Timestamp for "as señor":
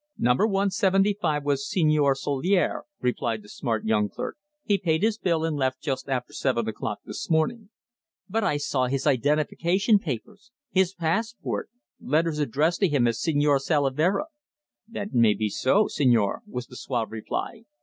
13.05-13.59